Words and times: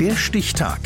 Der 0.00 0.14
Stichtag. 0.14 0.78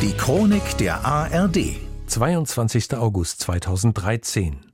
Die 0.00 0.12
Chronik 0.16 0.78
der 0.78 1.04
ARD. 1.04 1.58
22. 2.06 2.94
August 2.94 3.40
2013. 3.40 4.72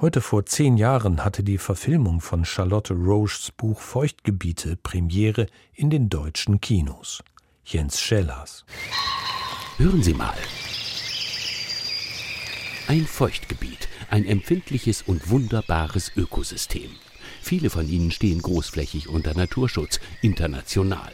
Heute 0.00 0.20
vor 0.20 0.46
zehn 0.46 0.76
Jahren 0.76 1.24
hatte 1.24 1.44
die 1.44 1.58
Verfilmung 1.58 2.20
von 2.20 2.44
Charlotte 2.44 2.94
Roches 2.94 3.52
Buch 3.56 3.80
Feuchtgebiete 3.80 4.76
Premiere 4.76 5.46
in 5.72 5.90
den 5.90 6.08
deutschen 6.08 6.60
Kinos. 6.60 7.22
Jens 7.64 8.00
Schellers. 8.00 8.64
Hören 9.76 10.02
Sie 10.02 10.14
mal. 10.14 10.34
Ein 12.88 13.06
Feuchtgebiet, 13.06 13.86
ein 14.10 14.24
empfindliches 14.24 15.02
und 15.02 15.30
wunderbares 15.30 16.10
Ökosystem. 16.16 16.90
Viele 17.40 17.70
von 17.70 17.88
ihnen 17.88 18.10
stehen 18.10 18.42
großflächig 18.42 19.08
unter 19.08 19.34
Naturschutz, 19.34 20.00
international. 20.22 21.12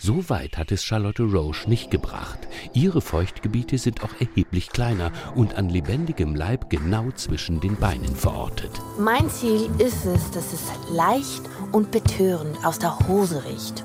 So 0.00 0.28
weit 0.28 0.56
hat 0.56 0.70
es 0.70 0.84
Charlotte 0.84 1.24
Roche 1.24 1.68
nicht 1.68 1.90
gebracht. 1.90 2.38
Ihre 2.72 3.00
Feuchtgebiete 3.00 3.78
sind 3.78 4.04
auch 4.04 4.20
erheblich 4.20 4.68
kleiner 4.68 5.10
und 5.34 5.56
an 5.56 5.68
lebendigem 5.68 6.36
Leib 6.36 6.70
genau 6.70 7.10
zwischen 7.12 7.60
den 7.60 7.74
Beinen 7.76 8.14
verortet. 8.14 8.70
Mein 8.98 9.28
Ziel 9.28 9.68
ist 9.78 10.04
es, 10.04 10.30
dass 10.30 10.52
es 10.52 10.62
leicht 10.92 11.42
und 11.72 11.90
betörend 11.90 12.64
aus 12.64 12.78
der 12.78 12.96
Hose 13.08 13.44
riecht. 13.44 13.84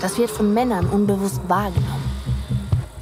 Das 0.00 0.16
wird 0.16 0.30
von 0.30 0.54
Männern 0.54 0.86
unbewusst 0.86 1.40
wahrgenommen, 1.48 2.10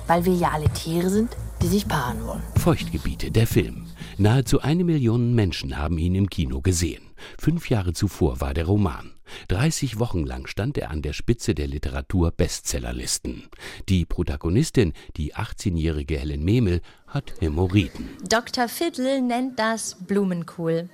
weil 0.07 0.25
wir 0.25 0.35
ja 0.35 0.51
alle 0.53 0.71
Tiere 0.73 1.11
sind, 1.11 1.37
die 1.61 1.69
sich 1.69 1.87
paaren 1.87 2.25
wollen. 2.25 2.43
Feuchtgebiete, 2.57 3.31
der 3.31 3.47
Film. 3.47 3.87
Nahezu 4.19 4.61
eine 4.61 4.85
Million 4.85 5.35
Menschen 5.35 5.79
haben 5.79 5.99
ihn 5.99 6.15
im 6.15 6.29
Kino 6.29 6.61
gesehen. 6.61 7.03
Fünf 7.39 7.71
Jahre 7.71 7.93
zuvor 7.93 8.41
war 8.41 8.55
der 8.55 8.67
Roman. 8.67 9.13
30 9.49 9.99
Wochen 9.99 10.27
lang 10.27 10.47
stand 10.47 10.77
er 10.77 10.91
an 10.91 11.01
der 11.01 11.13
Spitze 11.13 11.55
der 11.55 11.67
Literatur-Bestsellerlisten. 11.67 13.45
Die 13.89 14.05
Protagonistin, 14.05 14.93
die 15.17 15.35
18-jährige 15.35 16.19
Helen 16.19 16.45
Memel, 16.45 16.81
hat 17.07 17.33
Hämorrhoiden. 17.41 18.11
Dr. 18.29 18.69
Fiddle 18.69 19.23
nennt 19.23 19.59
das 19.59 19.97
Blumenkohl. 20.07 20.91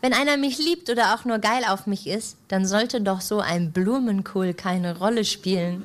Wenn 0.00 0.12
einer 0.12 0.36
mich 0.36 0.58
liebt 0.58 0.90
oder 0.90 1.14
auch 1.14 1.24
nur 1.24 1.38
geil 1.38 1.62
auf 1.68 1.86
mich 1.86 2.06
ist, 2.06 2.36
dann 2.48 2.66
sollte 2.66 3.00
doch 3.00 3.20
so 3.20 3.40
ein 3.40 3.72
Blumenkohl 3.72 4.54
keine 4.54 4.98
Rolle 4.98 5.24
spielen. 5.24 5.82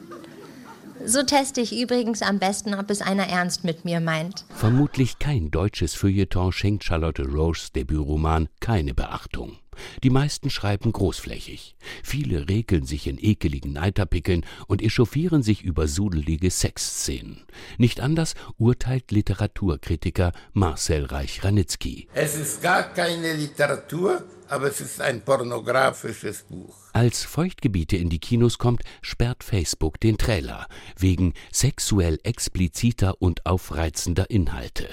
So 1.06 1.22
teste 1.24 1.60
ich 1.60 1.78
übrigens 1.78 2.22
am 2.22 2.40
besten, 2.40 2.74
ob 2.74 2.90
es 2.90 3.02
einer 3.02 3.28
ernst 3.28 3.66
mit 3.66 3.84
mir 3.84 4.00
meint. 4.00 4.46
Vermutlich 4.56 5.20
kein 5.20 5.52
deutsches 5.52 5.96
Feuilleton 5.96 6.54
schenkt 6.54 6.86
Charlotte 6.86 7.26
Roches 7.26 7.74
Debütroman 7.74 8.48
keine 8.62 8.94
Beachtung. 8.94 9.58
Die 10.04 10.10
meisten 10.10 10.50
schreiben 10.50 10.94
großflächig. 10.94 11.76
Viele 12.04 12.48
regeln 12.48 12.86
sich 12.86 13.08
in 13.08 13.18
ekeligen 13.20 13.74
Neiterpickeln 13.74 14.46
und 14.68 14.82
echauffieren 14.82 15.44
sich 15.44 15.62
über 15.62 15.88
sudelige 15.88 16.52
Sexszenen. 16.52 17.42
Nicht 17.78 18.00
anders 18.00 18.36
urteilt 18.58 19.12
Literaturkritiker 19.12 20.32
Marcel 20.54 21.06
Reich-Ranitzky. 21.06 22.08
Es 22.14 22.36
ist 22.36 22.62
gar 22.62 22.84
keine 22.84 23.34
Literatur, 23.34 24.24
aber 24.50 24.68
es 24.68 24.82
ist 24.82 25.02
ein 25.02 25.22
pornografisches 25.22 26.44
Buch. 26.44 26.76
Als 26.94 27.24
Feuchtgebiete 27.24 27.98
in 27.98 28.10
die 28.10 28.20
Kinos 28.20 28.58
kommt, 28.58 28.84
sperrt 29.02 29.44
Facebook 29.44 30.00
den 30.00 30.18
Trailer 30.18 30.68
wegen 30.98 31.34
sexuell 31.52 32.20
expliziter 32.24 33.22
und 33.22 33.46
aufreizender 33.46 34.30
Inhalte. 34.30 34.88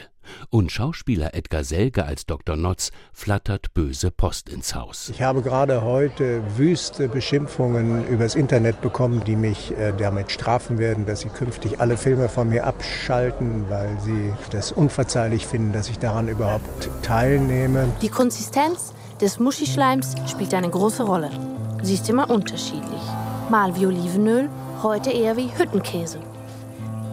Und 0.49 0.73
Schauspieler 0.73 1.35
Edgar 1.35 1.65
Selge 1.65 2.05
als 2.05 2.27
Dr. 2.27 2.57
Notz 2.57 2.91
flattert 3.13 3.75
böse 3.75 4.11
Post 4.11 4.49
ins 4.49 4.75
Haus. 4.75 5.11
Ich 5.11 5.23
habe 5.23 5.43
gerade 5.43 5.83
heute 5.83 6.43
wüste 6.57 7.09
Beschimpfungen 7.09 8.07
übers 8.09 8.35
Internet 8.35 8.81
bekommen, 8.81 9.23
die 9.25 9.37
mich 9.37 9.73
äh, 9.73 9.93
damit 9.97 10.31
strafen 10.31 10.79
werden, 10.79 11.07
dass 11.07 11.21
sie 11.21 11.29
künftig 11.29 11.81
alle 11.81 11.97
Filme 11.97 12.29
von 12.29 12.49
mir 12.49 12.67
abschalten, 12.67 13.69
weil 13.69 13.99
sie 14.01 14.33
das 14.51 14.73
unverzeihlich 14.73 15.47
finden, 15.47 15.73
dass 15.73 15.89
ich 15.89 15.99
daran 15.99 16.29
überhaupt 16.29 16.91
teilnehme. 17.03 17.89
Die 18.03 18.09
Konsistenz 18.09 18.93
des 19.21 19.39
Muschischleims 19.39 20.15
spielt 20.31 20.55
eine 20.55 20.71
große 20.71 21.03
Rolle. 21.03 21.31
Sie 21.83 21.95
ist 21.95 22.09
immer 22.09 22.31
unterschiedlich. 22.31 23.01
Mal 23.51 23.75
wie 23.77 23.87
Olivenöl, 23.87 24.49
heute 24.83 25.11
eher 25.11 25.37
wie 25.37 25.51
Hüttenkäse. 25.57 26.19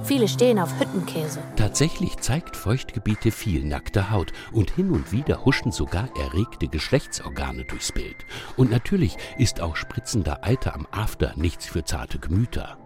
Viele 0.07 0.29
stehen 0.29 0.57
auf 0.57 0.79
Hüttenkäse. 0.79 1.39
Tatsächlich 1.57 2.15
zeigt 2.19 2.55
Feuchtgebiete 2.55 3.29
viel 3.29 3.65
nackte 3.65 4.09
Haut 4.09 4.31
und 4.53 4.71
hin 4.71 4.91
und 4.91 5.11
wieder 5.11 5.43
huschen 5.43 5.73
sogar 5.73 6.07
erregte 6.17 6.69
Geschlechtsorgane 6.69 7.65
durchs 7.65 7.91
Bild. 7.91 8.15
Und 8.55 8.71
natürlich 8.71 9.17
ist 9.37 9.59
auch 9.59 9.75
spritzender 9.75 10.45
Eiter 10.45 10.75
am 10.75 10.87
After 10.91 11.33
nichts 11.35 11.65
für 11.65 11.83
zarte 11.83 12.19
Gemüter. 12.19 12.77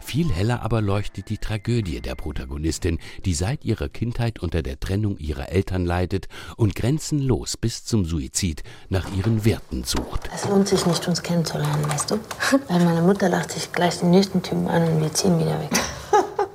Viel 0.00 0.32
heller 0.32 0.62
aber 0.62 0.80
leuchtet 0.80 1.28
die 1.28 1.36
Tragödie 1.36 2.00
der 2.00 2.14
Protagonistin, 2.14 2.98
die 3.26 3.34
seit 3.34 3.62
ihrer 3.66 3.90
Kindheit 3.90 4.38
unter 4.38 4.62
der 4.62 4.80
Trennung 4.80 5.18
ihrer 5.18 5.50
Eltern 5.50 5.84
leidet 5.84 6.28
und 6.56 6.74
grenzenlos 6.74 7.58
bis 7.58 7.84
zum 7.84 8.06
Suizid 8.06 8.62
nach 8.88 9.06
ihren 9.14 9.44
Werten 9.44 9.84
sucht. 9.84 10.30
Es 10.34 10.48
lohnt 10.48 10.68
sich 10.68 10.86
nicht, 10.86 11.06
uns 11.06 11.22
kennenzulernen, 11.22 11.86
weißt 11.90 12.10
du? 12.10 12.14
Weil 12.68 12.84
meine 12.86 13.02
Mutter 13.02 13.28
lacht 13.28 13.52
sich 13.52 13.70
gleich 13.70 13.98
den 13.98 14.10
nächsten 14.10 14.42
Typen 14.42 14.66
an 14.66 14.82
und 14.88 15.02
wir 15.02 15.12
ziehen 15.12 15.38
wieder 15.38 15.60
weg. 15.60 15.70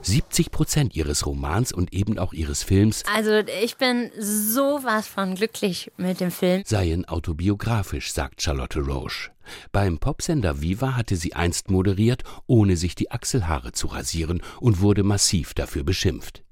70 0.05 0.51
Prozent 0.51 0.95
ihres 0.95 1.25
Romans 1.25 1.71
und 1.71 1.93
eben 1.93 2.19
auch 2.19 2.33
ihres 2.33 2.63
Films 2.63 3.03
Also 3.13 3.41
ich 3.63 3.77
bin 3.77 4.11
sowas 4.17 5.07
von 5.07 5.35
glücklich 5.35 5.91
mit 5.97 6.19
dem 6.19 6.31
Film. 6.31 6.63
seien 6.65 7.05
autobiografisch, 7.05 8.13
sagt 8.13 8.41
Charlotte 8.41 8.79
Roche. 8.79 9.31
Beim 9.71 9.99
Popsender 9.99 10.61
Viva 10.61 10.95
hatte 10.95 11.15
sie 11.15 11.33
einst 11.33 11.69
moderiert, 11.69 12.23
ohne 12.47 12.77
sich 12.77 12.95
die 12.95 13.11
Achselhaare 13.11 13.71
zu 13.71 13.87
rasieren 13.87 14.41
und 14.59 14.81
wurde 14.81 15.03
massiv 15.03 15.53
dafür 15.53 15.83
beschimpft. 15.83 16.43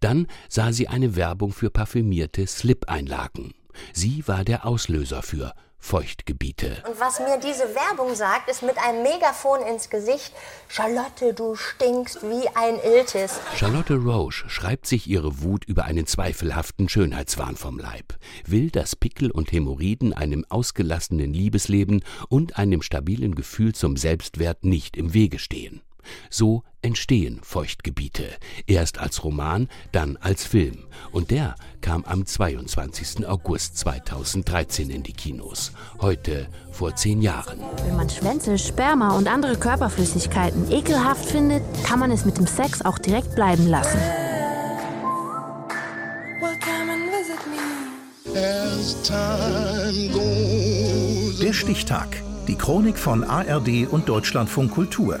Dann 0.00 0.26
sah 0.48 0.72
sie 0.72 0.88
eine 0.88 1.16
Werbung 1.16 1.52
für 1.52 1.70
parfümierte 1.70 2.46
Slip-Einlagen. 2.46 3.54
Sie 3.92 4.26
war 4.26 4.44
der 4.44 4.66
Auslöser 4.66 5.22
für 5.22 5.54
Feuchtgebiete. 5.80 6.82
Und 6.86 7.00
was 7.00 7.18
mir 7.20 7.40
diese 7.42 7.74
Werbung 7.74 8.14
sagt, 8.14 8.50
ist 8.50 8.62
mit 8.62 8.76
einem 8.78 9.02
Megafon 9.02 9.62
ins 9.62 9.88
Gesicht, 9.88 10.32
Charlotte, 10.68 11.32
du 11.32 11.56
stinkst 11.56 12.22
wie 12.22 12.46
ein 12.54 12.78
Iltis. 12.84 13.40
Charlotte 13.56 13.94
Roche 13.94 14.48
schreibt 14.48 14.86
sich 14.86 15.08
ihre 15.08 15.42
Wut 15.42 15.64
über 15.64 15.84
einen 15.84 16.06
zweifelhaften 16.06 16.88
Schönheitswahn 16.88 17.56
vom 17.56 17.78
Leib, 17.78 18.14
will, 18.44 18.70
dass 18.70 18.94
Pickel 18.94 19.30
und 19.30 19.50
Hämorrhoiden 19.52 20.12
einem 20.12 20.44
ausgelassenen 20.48 21.32
Liebesleben 21.32 22.04
und 22.28 22.58
einem 22.58 22.82
stabilen 22.82 23.34
Gefühl 23.34 23.74
zum 23.74 23.96
Selbstwert 23.96 24.64
nicht 24.64 24.96
im 24.96 25.14
Wege 25.14 25.38
stehen. 25.38 25.80
So 26.30 26.62
entstehen 26.82 27.40
Feuchtgebiete, 27.42 28.24
erst 28.66 28.98
als 28.98 29.22
Roman, 29.24 29.68
dann 29.92 30.16
als 30.16 30.44
Film. 30.44 30.86
Und 31.12 31.30
der 31.30 31.54
kam 31.80 32.04
am 32.04 32.26
22. 32.26 33.26
August 33.26 33.78
2013 33.78 34.90
in 34.90 35.02
die 35.02 35.12
Kinos. 35.12 35.72
Heute 36.00 36.48
vor 36.72 36.94
zehn 36.96 37.20
Jahren. 37.22 37.60
Wenn 37.84 37.96
man 37.96 38.08
Schwänze, 38.08 38.58
Sperma 38.58 39.16
und 39.16 39.28
andere 39.28 39.56
Körperflüssigkeiten 39.56 40.70
ekelhaft 40.70 41.24
findet, 41.24 41.62
kann 41.84 41.98
man 41.98 42.10
es 42.10 42.24
mit 42.24 42.38
dem 42.38 42.46
Sex 42.46 42.82
auch 42.82 42.98
direkt 42.98 43.34
bleiben 43.34 43.66
lassen. 43.66 43.98
Der 51.40 51.52
Stichtag. 51.52 52.22
Die 52.46 52.54
Chronik 52.54 52.96
von 52.98 53.24
ARD 53.24 53.86
und 53.90 54.08
Deutschlandfunk 54.08 54.70
Kultur. 54.72 55.20